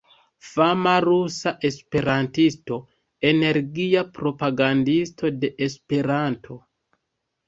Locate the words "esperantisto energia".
1.69-4.01